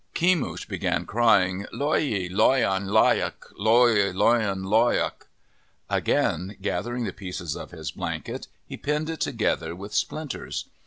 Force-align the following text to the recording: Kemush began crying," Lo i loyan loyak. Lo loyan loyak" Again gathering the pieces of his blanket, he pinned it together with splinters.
Kemush 0.15 0.67
began 0.67 1.05
crying," 1.05 1.67
Lo 1.71 1.93
i 1.93 2.27
loyan 2.31 2.87
loyak. 2.87 3.45
Lo 3.55 3.85
loyan 4.11 4.63
loyak" 4.63 5.27
Again 5.91 6.57
gathering 6.59 7.03
the 7.03 7.13
pieces 7.13 7.55
of 7.55 7.69
his 7.69 7.91
blanket, 7.91 8.47
he 8.65 8.77
pinned 8.77 9.11
it 9.11 9.19
together 9.21 9.75
with 9.75 9.93
splinters. 9.93 10.65